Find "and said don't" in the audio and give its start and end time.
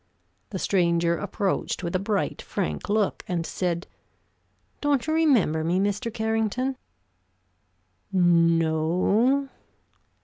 3.27-5.05